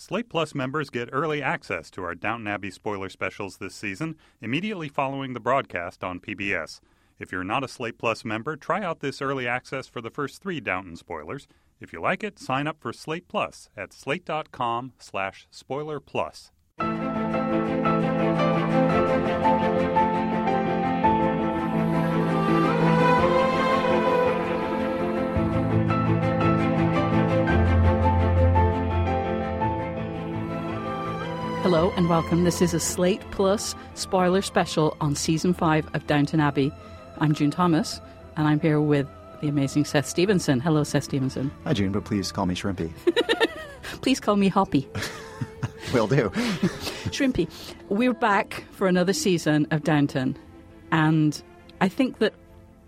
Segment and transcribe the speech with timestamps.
[0.00, 4.88] Slate Plus members get early access to our Downton Abbey spoiler specials this season immediately
[4.88, 6.78] following the broadcast on PBS.
[7.18, 10.40] If you're not a Slate Plus member, try out this early access for the first
[10.40, 11.48] three Downton spoilers.
[11.80, 16.52] If you like it, sign up for Slate Plus at slate.com slash spoiler plus.
[31.68, 32.44] Hello and welcome.
[32.44, 36.72] This is a Slate Plus spoiler special on season five of Downton Abbey.
[37.18, 38.00] I'm June Thomas,
[38.38, 39.06] and I'm here with
[39.42, 40.60] the amazing Seth Stevenson.
[40.60, 41.50] Hello, Seth Stevenson.
[41.64, 42.90] Hi, June, but please call me Shrimpy.
[44.00, 44.88] Please call me Hoppy.
[45.92, 46.30] Will do.
[47.10, 47.50] Shrimpy.
[47.90, 50.38] We're back for another season of Downton,
[50.90, 51.42] and
[51.82, 52.32] I think that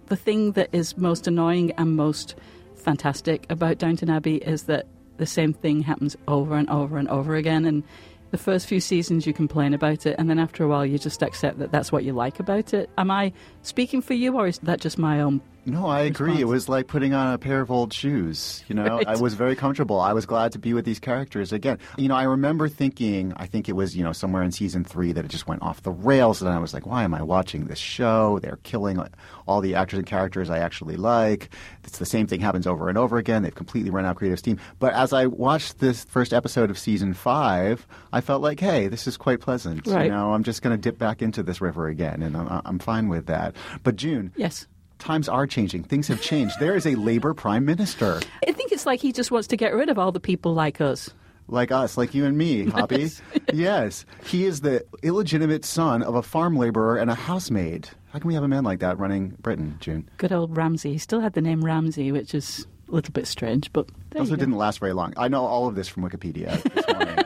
[0.07, 2.35] the thing that is most annoying and most
[2.77, 4.87] fantastic about Downton Abbey is that
[5.19, 7.66] the same thing happens over and over and over again.
[7.66, 7.85] And
[8.30, 11.23] the first few seasons you complain about it, and then after a while you just
[11.23, 12.91] accept that that's what you like about it.
[12.99, 13.32] Am I
[13.63, 15.41] speaking for you, or is that just my own?
[15.66, 16.41] No, I agree.
[16.41, 18.65] It was like putting on a pair of old shoes.
[18.69, 19.07] You know, Right.
[19.07, 20.01] I was very comfortable.
[20.01, 21.79] I was glad to be with these characters again.
[21.99, 25.13] You know, I remember thinking, I think it was, you know, somewhere in season three
[25.13, 26.41] that it just went off the rails.
[26.41, 28.39] And I was like, why am I watching this show?
[28.41, 28.99] They're killing
[29.47, 31.51] all the actors and characters I actually like.
[31.85, 33.43] It's the same thing happens over and over again.
[33.43, 34.59] They've completely run out of creative steam.
[34.79, 39.07] But as I watched this first episode of season five, I felt like, hey, this
[39.07, 39.87] is quite pleasant.
[39.87, 40.07] Right.
[40.07, 42.23] You know, I'm just going to dip back into this river again.
[42.23, 43.55] And I'm, I'm fine with that.
[43.83, 44.67] But June, Yes.
[45.01, 45.82] Times are changing.
[45.84, 46.54] Things have changed.
[46.60, 49.73] There is a Labour prime minister, I think it's like he just wants to get
[49.74, 51.10] rid of all the people like us.
[51.48, 53.10] like us, like you and me, Hoppy.
[53.52, 54.04] yes.
[54.24, 57.88] He is the illegitimate son of a farm laborer and a housemaid.
[58.12, 60.09] How can we have a man like that running Britain, June?
[60.18, 60.93] Good old Ramsay.
[60.93, 64.56] He still had the name Ramsay, which is a little bit strange, but Also didn't
[64.56, 65.15] last very long.
[65.16, 67.19] I know all of this from Wikipedia this morning.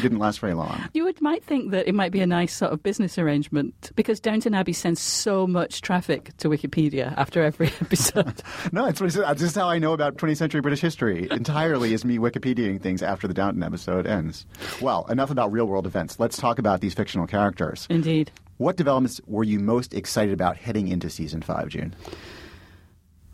[0.00, 0.88] He didn't last very long.
[0.94, 4.18] You would might think that it might be a nice sort of business arrangement because
[4.20, 8.42] Downton Abbey sends so much traffic to Wikipedia after every episode.
[8.72, 11.28] No, it's uh, this is how I know about 20th century British history.
[11.30, 14.46] Entirely is me Wikipediaing things after the Downton episode ends.
[14.80, 16.20] Well, enough about real world events.
[16.20, 17.86] Let's talk about these fictional characters.
[17.90, 18.30] Indeed.
[18.58, 21.94] What developments were you most excited about heading into season five, June?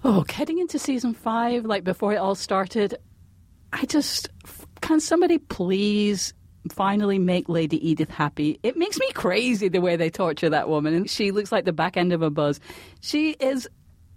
[0.05, 2.97] Oh, heading into season five, like before it all started,
[3.73, 4.29] I just
[4.81, 6.33] can somebody please
[6.69, 8.59] finally make Lady Edith happy?
[8.63, 11.73] It makes me crazy the way they torture that woman, and she looks like the
[11.73, 12.61] back end of a buzz.
[13.01, 13.69] She is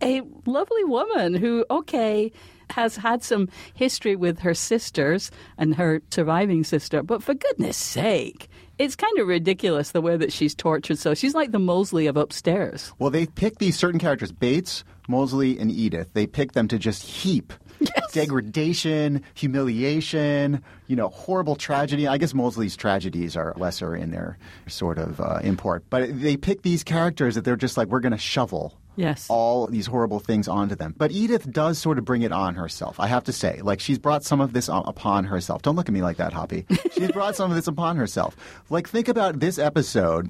[0.02, 2.32] a lovely woman who, okay,
[2.70, 8.48] has had some history with her sisters and her surviving sister, but for goodness sake.
[8.78, 11.00] It's kind of ridiculous the way that she's tortured.
[11.00, 12.94] So she's like the Molesley of upstairs.
[12.98, 16.14] Well, they pick these certain characters, Bates, Molesley, and Edith.
[16.14, 17.52] They pick them to just heap
[18.14, 22.08] degradation, humiliation, you know, horrible tragedy.
[22.08, 26.62] I guess Molesley's tragedies are lesser in their sort of uh, import, but they pick
[26.64, 29.28] these characters that they're just like, we're going to shovel Yes.
[29.30, 30.94] all these horrible things onto them.
[30.98, 33.62] But Edith does sort of bring it on herself, I have to say.
[33.64, 35.62] Like, she's brought some of this on, upon herself.
[35.62, 36.66] Don't look at me like that, Hoppy.
[36.92, 38.36] She's brought some of this upon herself.
[38.70, 40.30] Like, think about this episode.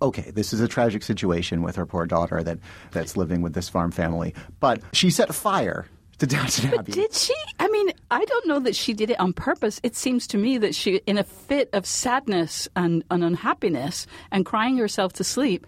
[0.00, 2.58] Okay, this is a tragic situation with her poor daughter that,
[2.92, 4.34] that's living with this farm family.
[4.60, 5.84] But she set fire
[6.18, 6.92] to Downton Abbey.
[6.92, 7.34] Did she?
[7.58, 9.80] I mean, I don't know that she did it on purpose.
[9.82, 14.46] It seems to me that she, in a fit of sadness and, and unhappiness and
[14.46, 15.66] crying herself to sleep,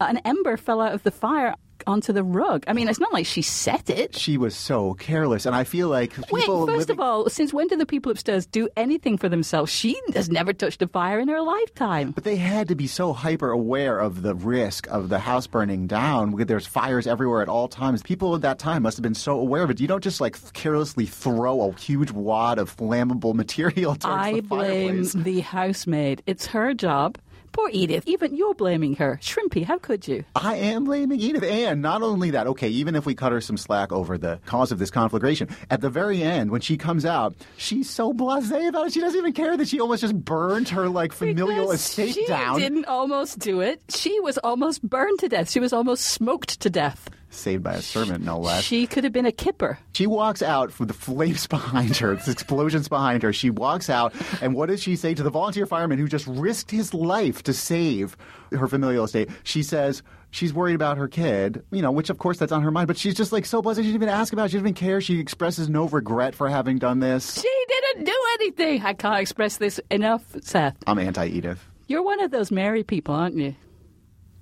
[0.00, 1.54] an ember fell out of the fire
[1.86, 2.64] onto the rug.
[2.66, 4.16] I mean, it's not like she set it.
[4.16, 7.68] she was so careless, and I feel like Wait, first living- of all, since when
[7.68, 9.72] do the people upstairs do anything for themselves?
[9.72, 12.10] She has never touched a fire in her lifetime.
[12.12, 15.86] But they had to be so hyper aware of the risk of the house burning
[15.86, 18.02] down because there's fires everywhere at all times.
[18.02, 19.80] People at that time must have been so aware of it.
[19.80, 24.40] You don't just like carelessly throw a huge wad of flammable material towards I the
[24.42, 25.12] blame fireplace.
[25.12, 26.22] the housemaid.
[26.26, 27.18] It's her job.
[27.52, 28.04] Poor Edith.
[28.06, 29.18] Even you're blaming her.
[29.22, 30.24] Shrimpy, how could you?
[30.34, 31.42] I am blaming Edith.
[31.44, 34.72] And not only that, okay, even if we cut her some slack over the cause
[34.72, 38.86] of this conflagration, at the very end, when she comes out, she's so blasé about
[38.86, 38.92] it.
[38.94, 42.26] She doesn't even care that she almost just burned her like familial Because estate she
[42.26, 42.58] down.
[42.58, 43.82] didn't almost do it.
[43.90, 45.50] She was almost burned to death.
[45.50, 47.08] She was almost smoked to death.
[47.34, 48.62] Saved by a servant, no less.
[48.62, 49.78] She could have been a kipper.
[49.94, 53.32] She walks out with the flames behind her, the explosions behind her.
[53.32, 56.70] She walks out, and what does she say to the volunteer fireman who just risked
[56.70, 58.18] his life to save
[58.52, 59.30] her familial estate?
[59.44, 62.70] She says she's worried about her kid, you know, which of course that's on her
[62.70, 63.78] mind, but she's just like so blessed.
[63.78, 64.48] She didn't even ask about it.
[64.50, 65.00] She doesn't even care.
[65.00, 67.40] She expresses no regret for having done this.
[67.40, 68.82] She didn't do anything.
[68.82, 70.76] I can't express this enough, Seth.
[70.86, 71.66] I'm anti Edith.
[71.86, 73.54] You're one of those Mary people, aren't you?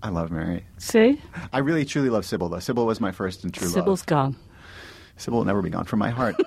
[0.03, 0.65] I love Mary.
[0.79, 1.21] See?
[1.53, 2.59] I really truly love Sybil, though.
[2.61, 4.07] Sybil was my first and true Sybil's love.
[4.07, 4.37] gone.
[5.17, 6.37] Sybil will never be gone from my heart.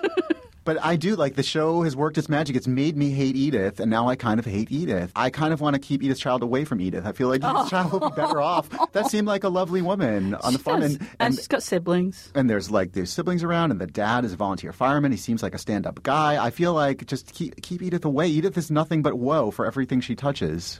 [0.65, 2.55] But I do like the show has worked its magic.
[2.55, 5.11] It's made me hate Edith, and now I kind of hate Edith.
[5.13, 7.05] I kind of want to keep Edith's Child away from Edith.
[7.05, 8.69] I feel like Edith Child will be better off.
[8.93, 10.95] That seemed like a lovely woman on the She farm, does.
[10.95, 12.31] and, and, she's got siblings.
[12.33, 15.11] and there's like there's siblings around, and the dad is a volunteer fireman.
[15.11, 16.41] He seems like a stand-up guy.
[16.41, 18.29] I feel like just keep keep Edith away.
[18.29, 20.79] Edith is nothing but woe for everything she touches.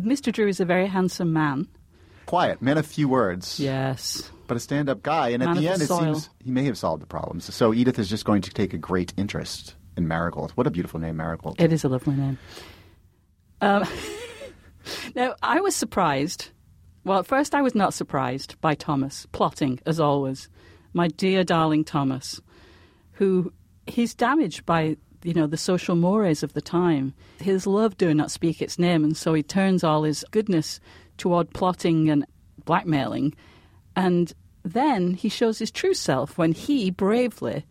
[0.00, 0.32] Mr.
[0.32, 1.68] Drew is a very handsome man.
[2.26, 3.60] Quiet, man of few words.
[3.60, 4.30] Yes.
[4.46, 5.28] but a stand-up guy.
[5.28, 7.52] And at the end, the it seems he may have solved the problems.
[7.54, 10.52] So Edith is just going to take a great interest in Marigold.
[10.52, 11.60] What a beautiful name, Marigold.
[11.60, 12.38] It is a lovely name.
[13.60, 13.84] Um,
[15.14, 16.50] now, I was surprised.
[17.04, 20.48] Well, at first, I was not surprised by Thomas plotting, as always.
[20.92, 22.40] My dear, darling Thomas,
[23.12, 23.52] who
[23.86, 27.14] he's damaged by you know the social mores of the time.
[27.40, 30.80] His love do not speak its name, and so he turns all his goodness
[31.18, 32.24] toward plotting and
[32.64, 33.34] blackmailing.
[33.96, 34.32] And
[34.64, 37.64] then he shows his true self when he bravely,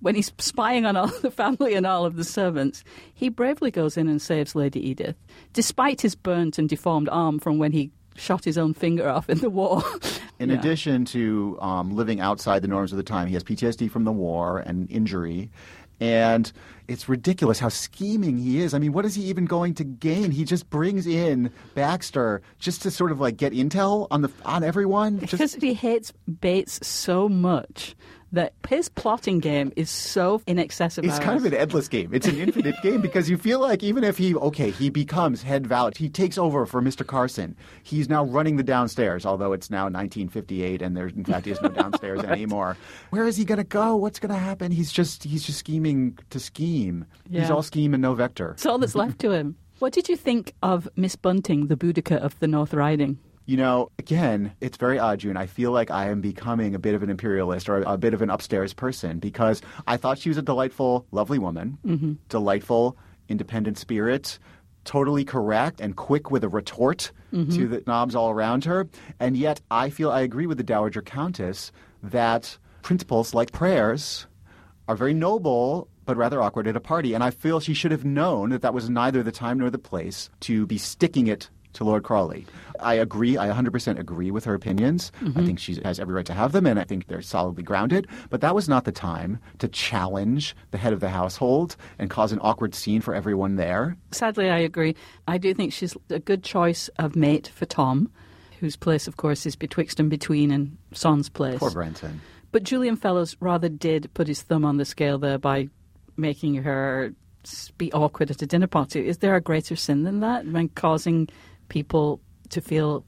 [0.00, 2.84] when he's spying on all the family and all of the servants,
[3.14, 5.16] he bravely goes in and saves Lady Edith,
[5.52, 9.38] despite his burnt and deformed arm from when he shot his own finger off in
[9.38, 9.82] the war.
[10.40, 10.58] In Yeah.
[10.58, 14.12] addition to um, living outside the norms of the time, he has PTSD from the
[14.12, 15.50] war and injury.
[16.00, 16.50] And
[16.86, 18.72] it's ridiculous how scheming he is.
[18.72, 20.30] I mean, what is he even going to gain?
[20.30, 24.64] He just brings in Baxter just to sort of like get intel on the on
[24.64, 25.16] everyone.
[25.16, 27.94] Because he hates Bates so much
[28.32, 32.12] that his plotting game is so in excess of It's kind of an endless game.
[32.12, 35.66] It's an infinite game because you feel like even if he, okay, he becomes head
[35.66, 37.06] valet, he takes over for Mr.
[37.06, 37.56] Carson.
[37.82, 41.68] He's now running the downstairs, although it's now 1958 and there, in fact, is no
[41.68, 42.76] downstairs anymore.
[43.10, 43.96] Where is he going to go?
[43.96, 44.72] What's going to happen?
[44.72, 47.06] He's just, he's just scheming to scheme.
[47.30, 48.48] He's all scheme and no vector.
[48.50, 49.56] That's all that's left to him.
[49.78, 53.16] What did you think of Miss Bunting, the Boudica of the North Riding?
[53.48, 55.38] You know, again, it's very odd, June.
[55.38, 58.20] I feel like I am becoming a bit of an imperialist or a bit of
[58.20, 62.12] an upstairs person because I thought she was a delightful, lovely woman, mm-hmm.
[62.28, 64.38] delightful, independent spirit,
[64.84, 67.50] totally correct and quick with a retort mm-hmm.
[67.52, 68.86] to the knobs all around her.
[69.18, 71.72] And yet, I feel I agree with the Dowager Countess
[72.02, 74.26] that principles like prayers
[74.88, 77.14] are very noble but rather awkward at a party.
[77.14, 79.78] And I feel she should have known that that was neither the time nor the
[79.78, 81.48] place to be sticking it
[81.78, 82.46] to Lord Crawley.
[82.80, 83.38] I agree.
[83.38, 85.10] I 100% agree with her opinions.
[85.36, 88.06] I think she has every right to have them, and I think they're solidly grounded.
[88.30, 92.30] But that was not the time to challenge the head of the household and cause
[92.30, 93.96] an awkward scene for everyone there.
[94.12, 94.94] Sadly, I agree.
[95.26, 98.10] I do think she's a good choice of mate for Tom,
[98.60, 101.58] whose place, of course, is betwixt and between and Son's place.
[101.58, 102.20] Poor Branson.
[102.52, 105.68] But Julian Fellowes rather did put his thumb on the scale there by
[106.16, 107.12] making her
[107.78, 109.06] be awkward at a dinner party.
[109.06, 110.46] Is there a greater sin than that?
[110.46, 111.28] When causing
[111.68, 112.20] people
[112.50, 113.04] to feel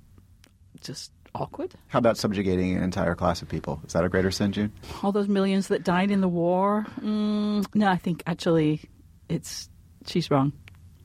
[0.81, 1.75] just awkward?
[1.89, 3.81] How about subjugating an entire class of people?
[3.87, 4.73] Is that a greater sin, June?
[5.03, 6.87] All those millions that died in the war?
[7.01, 8.83] Mm, no, I think actually
[9.29, 9.69] it's
[10.07, 10.53] she's wrong.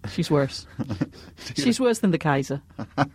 [0.10, 0.68] She's worse.
[1.56, 2.62] she's worse than the Kaiser.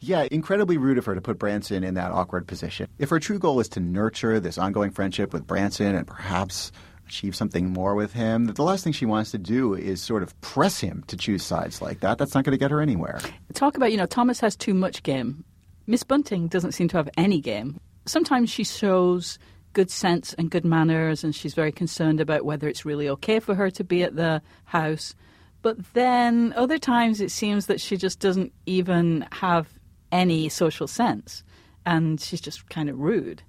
[0.00, 2.88] Yeah, incredibly rude of her to put Branson in that awkward position.
[2.98, 6.72] If her true goal is to nurture this ongoing friendship with Branson and perhaps
[7.10, 10.40] achieve something more with him, the last thing she wants to do is sort of
[10.40, 12.18] press him to choose sides like that.
[12.18, 13.18] That's not going to get her anywhere.
[13.52, 15.44] talk about, you know, Thomas has too much game.
[15.88, 17.80] Miss Bunting doesn't seem to have any game.
[18.06, 19.40] Sometimes she shows
[19.72, 23.56] good sense and good manners, and she's very concerned about whether it's really okay for
[23.56, 25.14] her to be at the house.
[25.62, 29.68] But then other times it seems that she just doesn't even have
[30.12, 31.42] any social sense,
[31.84, 33.42] and she's just kind of rude.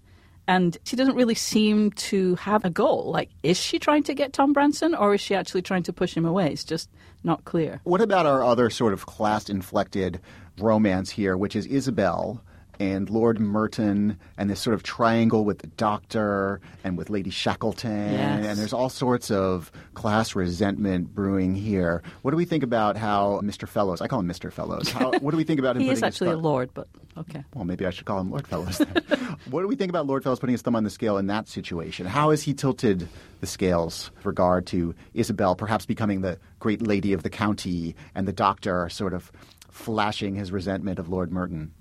[0.51, 3.09] And she doesn't really seem to have a goal.
[3.09, 6.13] Like, is she trying to get Tom Branson, or is she actually trying to push
[6.13, 6.51] him away?
[6.51, 6.89] It's just
[7.23, 7.79] not clear.
[7.85, 10.19] What about our other sort of class inflected
[10.59, 12.43] romance here, which is Isabel
[12.81, 18.13] and Lord Merton and this sort of triangle with the doctor and with Lady Shackleton?
[18.13, 18.45] Yes.
[18.47, 22.01] And there's all sorts of class resentment brewing here.
[22.23, 23.67] What do we think about how Mr.
[23.67, 24.51] Fellowes, I call him Mr.
[24.51, 27.43] Fellowes, how, what do we think about him He is actually a lord, but okay.
[27.53, 28.79] Well, maybe I should call him Lord Fellowes.
[28.79, 29.37] Then.
[29.51, 31.47] what do we think about Lord Fellowes putting his thumb on the scale in that
[31.47, 32.07] situation?
[32.07, 33.07] How has he tilted
[33.41, 38.27] the scales with regard to Isabel perhaps becoming the great lady of the county and
[38.27, 39.31] the doctor sort of
[39.69, 41.71] flashing his resentment of Lord Merton?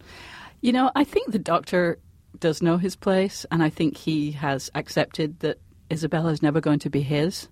[0.61, 1.99] You know, I think the doctor
[2.38, 5.59] does know his place, and I think he has accepted that
[5.90, 7.49] Isabella is never going to be his.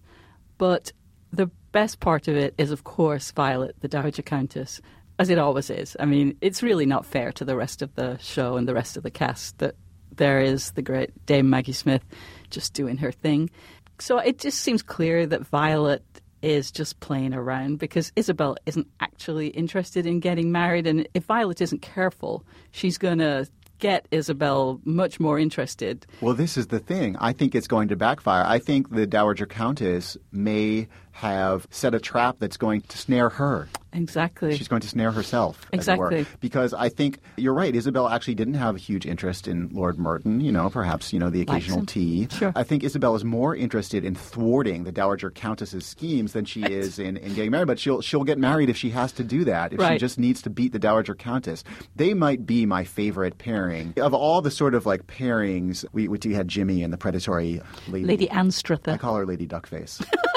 [0.59, 0.93] But
[1.33, 4.81] the best part of it is, of course, Violet, the Dowager Countess,
[5.19, 5.97] as it always is.
[5.99, 8.97] I mean, it's really not fair to the rest of the show and the rest
[8.97, 9.75] of the cast that
[10.15, 12.05] there is the great Dame Maggie Smith
[12.51, 13.51] just doing her thing.
[13.99, 16.05] So it just seems clear that Violet
[16.43, 20.87] is just playing around because Isabel isn't actually interested in getting married.
[20.87, 26.07] And if Violet isn't careful, she's going to get Isabel much more interested.
[26.21, 27.17] Well, this is the thing.
[27.21, 28.45] I think it's going to backfire.
[28.47, 30.89] I think the Dowager Countess may
[31.19, 33.69] have set a trap that's going to snare her.
[33.93, 34.57] Exactly.
[34.57, 35.67] She's going to snare herself.
[35.73, 36.13] as it were.
[36.13, 36.37] Exactly.
[36.41, 37.75] Because I think you're right.
[37.75, 41.29] Isabel actually didn't have a huge interest in Lord Merton, you know, perhaps, you know,
[41.29, 42.29] the occasional tea.
[42.31, 42.53] Sure.
[42.55, 47.01] I think Isabel is more interested in thwarting the Dowager Countess's schemes than she is
[47.01, 47.67] in, in getting married.
[47.67, 50.43] But she'll she'll get married if she has to do that, if she just needs
[50.43, 51.65] to beat the Dowager Countess.
[51.97, 53.95] They might be my favorite pairing.
[53.97, 58.05] Of all the sort of like pairings, we, we had Jimmy and the predatory lady.
[58.05, 58.93] Lady Anstruther.
[58.93, 60.05] I call her Lady Duckface.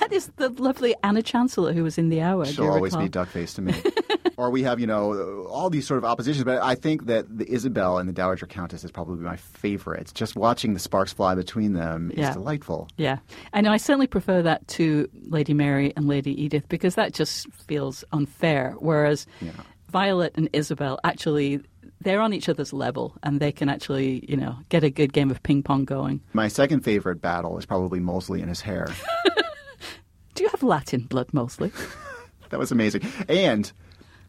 [0.00, 2.44] That is the lovely Anna Chancellor who was in the hour.
[2.44, 3.06] She'll always recall?
[3.06, 3.74] be Duckface to me.
[4.36, 6.44] or we have, you know, all these sort of oppositions.
[6.44, 10.12] But I think that the Isabel and the Dowager Countess is probably my favorite.
[10.14, 12.30] Just watching the sparks fly between them Yeah.
[12.30, 12.88] is delightful.
[12.96, 13.18] Yeah,
[13.52, 13.70] I know.
[13.72, 18.74] I certainly prefer that to Lady Mary and Lady Edith because that just feels unfair.
[18.78, 19.50] Whereas Yeah.
[19.90, 21.60] Violet and Isabel actually
[22.00, 25.30] they're on each other's level and they can actually you know get a good game
[25.30, 26.20] of ping pong going.
[26.32, 28.88] My second favorite battle is probably Molesley and his hair.
[30.62, 31.72] Latin blood mostly?
[32.50, 33.02] that was amazing.
[33.28, 33.70] And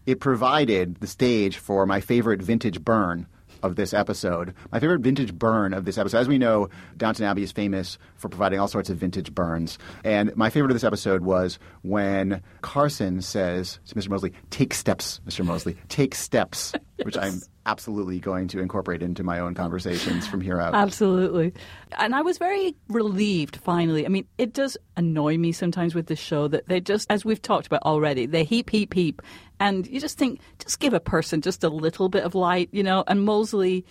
[0.06, 3.28] it provided the stage for my favorite vintage burn
[3.64, 4.54] of this episode.
[4.72, 6.20] My favorite vintage burn of this episode.
[6.20, 9.80] As we know, Downton Abbey is famous for providing all sorts of vintage burns.
[10.04, 14.10] And my favorite of this episode was when Carson says to Mr.
[14.10, 15.46] Molesley, Take steps, Mr.
[15.46, 20.60] Molesley, take steps, which I'm absolutely going to incorporate into my own conversations from here
[20.60, 20.74] out.
[20.74, 21.54] Absolutely.
[21.98, 24.06] And I was very relieved finally.
[24.06, 27.42] I mean, it does annoy me sometimes with this show that they just, as we've
[27.42, 29.22] talked about already, they heap, heap, heap.
[29.64, 32.84] And you just think, just give a person just a little bit of light, you
[32.84, 33.06] know?
[33.08, 33.86] And Molesley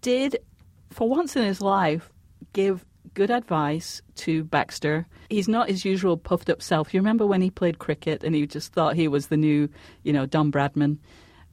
[0.00, 0.38] did,
[0.90, 2.10] for once in his life,
[2.54, 5.06] give good advice to Baxter.
[5.28, 6.94] He's not his usual puffed up self.
[6.94, 9.68] You remember when he played cricket and he just thought he was the new,
[10.02, 10.96] you know, Don Bradman?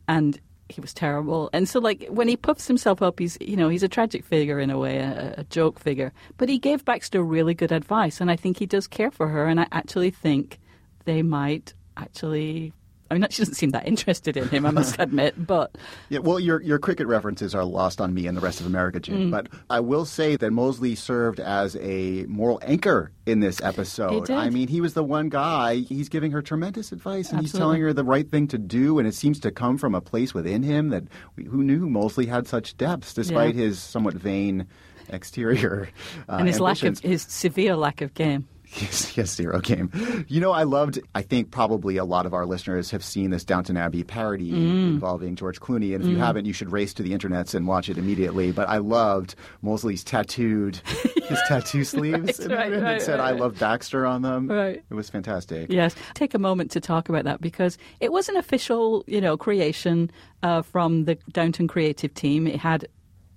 [0.08, 0.40] And
[0.70, 1.50] he was terrible.
[1.52, 4.62] And so, like, when he puffs himself up, he's, you know, he's a tragic figure
[4.62, 6.14] in a way, a, a joke figure.
[6.38, 9.48] But he gave Baxter really good advice, and I think he does care for her.
[9.48, 10.60] And I actually think
[11.04, 12.72] they might actually.
[13.12, 15.48] I mean, she doesn't seem that interested in him, I must admit.
[15.48, 15.76] But
[16.10, 19.00] Yeah, well, your your cricket references are lost on me and the rest of America,
[19.00, 19.28] Jim.
[19.28, 19.32] Mm.
[19.32, 24.30] But I will say that Molesley served as a moral anchor in this episode.
[24.30, 25.76] I mean, he was the one guy.
[25.78, 29.00] He's giving her tremendous advice, and he's telling her the right thing to do.
[29.00, 31.04] And it seems to come from a place within him that
[31.36, 33.62] who knew Molesley had such depths, despite Yeah.
[33.64, 34.68] his somewhat vain
[35.12, 35.90] exterior
[36.28, 38.48] uh, and his lack of his severe lack of game.
[38.80, 39.90] Yes, yes, zero game.
[40.28, 41.00] You know, I loved.
[41.16, 44.90] I think probably a lot of our listeners have seen this Downton Abbey parody Mm.
[44.94, 47.90] involving George Clooney, and if you haven't, you should race to the internets and watch
[47.90, 48.52] it immediately.
[48.52, 49.34] But I loved
[49.64, 50.76] Molesley's tattooed
[51.28, 54.48] his tattoo sleeves, and right, right, said right, "I love Baxter" on them.
[54.48, 54.84] Right.
[54.88, 55.72] It was fantastic.
[55.72, 59.36] Yes, take a moment to talk about that because it was an official, you know,
[59.36, 60.12] creation
[60.44, 62.46] uh, from the Downton creative team.
[62.46, 62.88] It had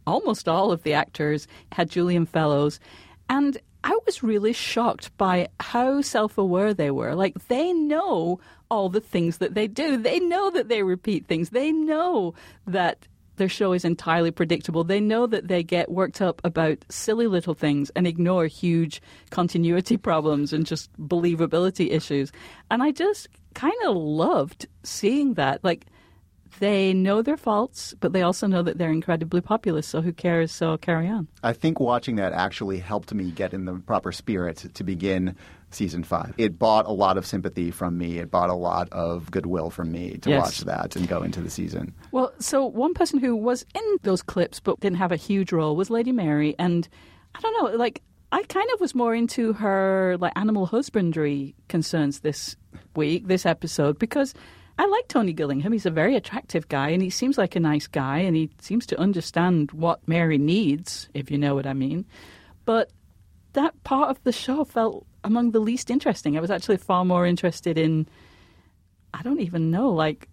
[0.06, 2.78] almost all of the actors, it had Julian Fellowes,
[3.30, 7.14] and I was really shocked by how self-aware they were.
[7.14, 9.96] Like they know all the things that they do.
[9.96, 11.50] They know that they repeat things.
[11.50, 12.34] They know
[12.66, 14.84] that their show is entirely predictable.
[14.84, 19.96] They know that they get worked up about silly little things and ignore huge continuity
[20.08, 22.30] problems and just believability issues.
[22.70, 25.62] And I just kind of loved seeing that.
[25.64, 25.86] Like,
[26.58, 29.82] they know their faults, but they also know that they're incredibly popular.
[29.82, 30.52] So who cares?
[30.52, 31.28] So carry on.
[31.42, 35.34] I think watching that actually helped me get in the proper spirit to begin
[35.70, 36.34] season five.
[36.36, 38.18] It bought a lot of sympathy from me.
[38.18, 40.42] It bought a lot of goodwill from me to Yes.
[40.44, 41.94] watch that and go into the season.
[42.12, 45.74] Well, so one person who was in those clips but didn't have a huge role
[45.74, 46.86] was Lady Mary, and
[47.34, 52.20] I don't know, like I kind of was more into her like animal husbandry concerns
[52.20, 52.56] this
[52.94, 54.34] week, this episode, because
[54.82, 55.70] I like Tony Gillingham.
[55.70, 58.84] He's a very attractive guy, and he seems like a nice guy, and he seems
[58.86, 62.04] to understand what Mary needs, if you know what I mean.
[62.64, 62.90] But
[63.52, 66.36] that part of the show felt among the least interesting.
[66.36, 68.08] I was actually far more interested in,
[69.14, 70.28] I don't even know, like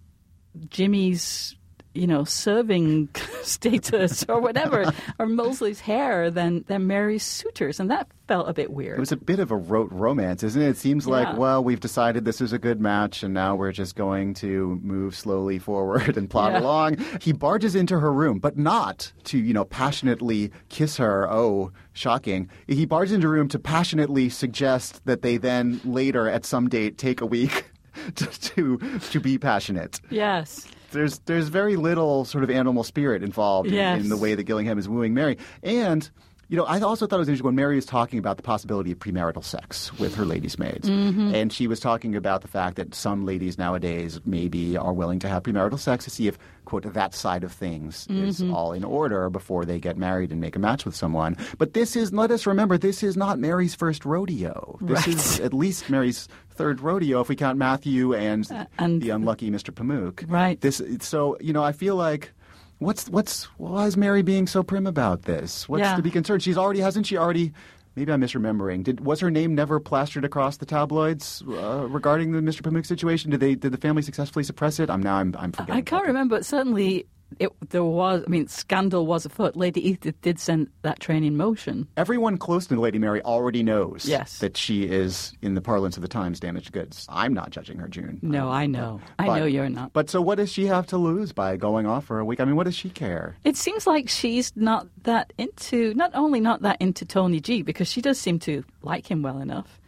[0.67, 1.55] Jimmy's,
[1.93, 3.09] you know, serving
[3.43, 8.71] status or whatever, or Molesley's hair than than Mary's suitors, and that felt a bit
[8.71, 8.97] weird.
[8.97, 10.69] It was a bit of a rote romance, isn't it?
[10.69, 13.95] It seems like, well, we've decided this is a good match, and now we're just
[13.97, 16.59] going to move slowly forward and plod Yeah.
[16.61, 16.97] along.
[17.21, 21.29] He barges into her room, but not to, you know, passionately kiss her.
[21.29, 22.49] Oh, shocking.
[22.67, 26.97] He barges into her room to passionately suggest that they then later, at some date,
[26.97, 27.65] take a week
[28.15, 28.77] to to,
[29.11, 29.99] to be passionate.
[30.09, 30.67] yes.
[30.91, 34.79] There's there's very little sort of animal spirit involved in- in, the way that Gillingham
[34.79, 36.09] is wooing Mary, and
[36.49, 38.91] You know, I also thought it was interesting when Mary was talking about the possibility
[38.91, 40.89] of premarital sex with her ladies' maids.
[40.89, 41.35] Mm-hmm.
[41.35, 45.29] And she was talking about the fact that some ladies nowadays maybe are willing to
[45.29, 48.51] have premarital sex to see if, quote, that side of things is Mm-hmm.
[48.53, 51.37] all in order before they get married and make a match with someone.
[51.59, 54.79] But this is, let us remember, this is not Mary's first rodeo.
[54.81, 55.15] This Right.
[55.15, 59.71] is at least Mary's third rodeo if we count Matthew and, and- the unlucky Mr.
[59.71, 60.25] Pamuk.
[60.27, 60.59] Right.
[60.59, 62.31] This, so, you know, I feel like.
[62.79, 65.67] What's what's why is Mary being so prim about this?
[65.67, 65.95] What's Yeah.
[65.95, 66.41] to be concerned?
[66.41, 67.51] She's already hasn't she already?
[67.95, 68.83] Maybe I'm misremembering.
[68.83, 72.61] Did was her name never plastered across the tabloids uh, regarding the Mr.
[72.61, 73.31] Pamuk situation?
[73.31, 74.89] Did they did the family successfully suppress it?
[74.89, 75.75] I'm now I'm I'm forgetting.
[75.75, 77.05] I can't remember, but certainly
[77.37, 79.55] it, there was, I mean, scandal was afoot.
[79.55, 81.87] Lady Edith did send that train in motion.
[81.95, 84.39] Everyone close to Lady Mary already knows Yes.
[84.39, 87.05] that she is, in the parlance of the times, damaged goods.
[87.09, 88.19] I'm not judging her, June.
[88.21, 88.99] No, I know.
[89.19, 89.93] I know you're not.
[89.93, 92.39] But so, what does she have to lose by going off for a week?
[92.39, 93.35] I mean, what does she care?
[93.43, 97.89] It seems like she's not that into, not only not that into Tony G, because
[97.89, 99.79] she does seem to like him well enough.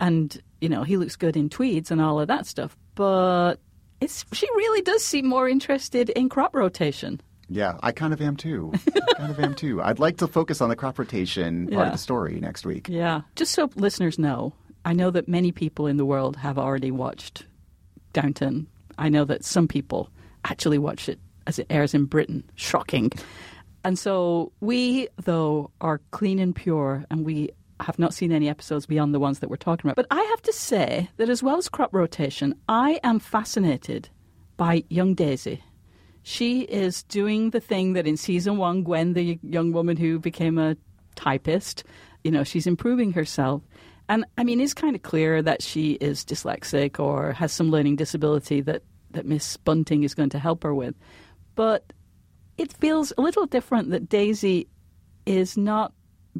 [0.00, 2.76] And, you know, he looks good in tweeds and all of that stuff.
[2.94, 3.56] But
[4.00, 7.20] it's she really does seem more interested in crop rotation.
[7.48, 8.72] Yeah, I kind of am too.
[8.74, 9.82] I kind of am too.
[9.82, 11.86] I'd like to focus on the crop rotation part Yeah.
[11.86, 12.88] of the story next week.
[12.88, 13.22] Yeah.
[13.34, 14.52] Just so listeners know,
[14.84, 17.44] I know that many people in the world have already watched
[18.12, 18.66] Downton.
[18.98, 20.10] I know that some people
[20.44, 22.44] actually watch it as it airs in Britain.
[22.54, 23.10] Shocking.
[23.82, 27.50] And so we, though, are clean and pure, and we
[27.82, 29.96] have not seen any episodes beyond the ones that we're talking about.
[29.96, 34.08] But I have to say that as well as crop rotation, I am fascinated
[34.56, 35.62] by young Daisy.
[36.22, 40.58] She is doing the thing that in season one, Gwen, the young woman who became
[40.58, 40.76] a
[41.14, 41.84] typist,
[42.24, 43.62] you know, she's improving herself.
[44.08, 47.96] And I mean, it's kind of clear that she is dyslexic or has some learning
[47.96, 48.82] disability that,
[49.12, 50.94] that Miss Bunting is going to help her with.
[51.54, 51.92] But
[52.58, 54.68] it feels a little different that Daisy
[55.24, 55.92] is not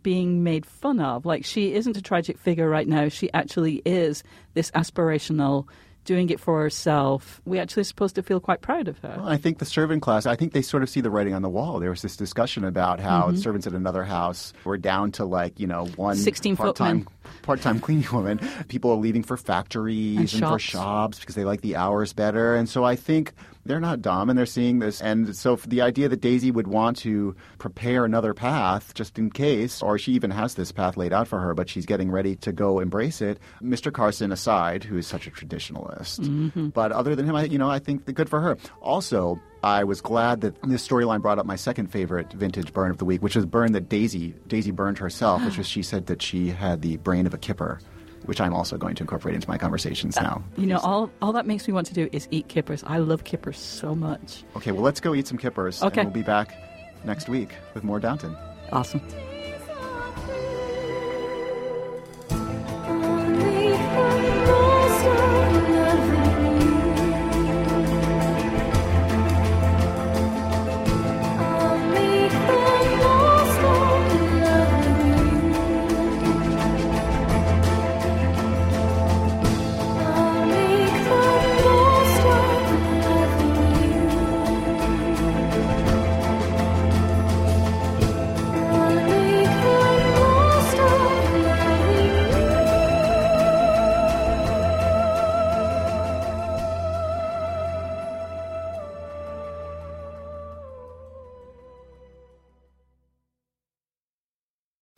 [0.02, 1.26] being made fun of.
[1.26, 3.08] Like, she isn't a tragic figure right now.
[3.08, 4.22] She actually is
[4.54, 5.66] this aspirational,
[6.04, 7.40] doing it for herself.
[7.44, 9.14] We actually are supposed to feel quite proud of her.
[9.18, 11.42] Well, I think the servant class, I think they sort of see the writing on
[11.42, 11.78] the wall.
[11.78, 13.36] There was this discussion about how Mm-hmm.
[13.36, 17.06] servants at another house were down to like, you know, one 16 part-time
[17.42, 18.40] part-time cleaning woman.
[18.68, 20.62] People are leaving for factories And and, for shops.
[20.62, 22.54] shops because they like the hours better.
[22.54, 23.32] And so I think
[23.70, 25.00] they're not dumb and they're seeing this.
[25.00, 29.80] And so the idea that Daisy would want to prepare another path just in case,
[29.80, 32.50] or she even has this path laid out for her, but she's getting ready to
[32.52, 33.38] go embrace it.
[33.62, 33.92] Mr.
[33.92, 36.68] Carson aside, who is such a traditionalist, Mm-hmm.
[36.70, 38.56] but other than him, I, you know, I think the good for her.
[38.80, 42.98] Also, I was glad that this storyline brought up my second favorite vintage burn of
[42.98, 46.22] the week, which was burn that Daisy Daisy burned herself, which was she said that
[46.22, 47.78] she had the brain of a kipper,
[48.30, 50.44] which I'm also going to incorporate into my conversations uh, now.
[50.56, 52.84] You know, all, all that makes me want to do is eat kippers.
[52.86, 54.44] I love kippers so much.
[54.54, 56.02] Okay, well, let's go eat some kippers, Okay.
[56.02, 56.56] and we'll be back
[57.04, 58.36] next week with more Downton.
[58.70, 59.00] Awesome.